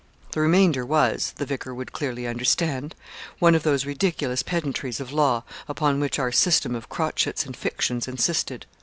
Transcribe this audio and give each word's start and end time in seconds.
The 0.31 0.41
remainder 0.41 0.83
was 0.83 1.31
the 1.35 1.45
vicar 1.45 1.75
would 1.75 1.91
clearly 1.93 2.25
understand 2.25 2.95
one 3.37 3.53
of 3.53 3.61
those 3.61 3.85
ridiculous 3.85 4.41
pedantries 4.41 4.99
of 4.99 5.11
law, 5.13 5.43
upon 5.67 5.99
which 5.99 6.17
our 6.17 6.31
system 6.31 6.73
of 6.73 6.89
crotchets 6.89 7.45
and 7.45 7.55
fictions 7.55 8.07
insisted. 8.07 8.65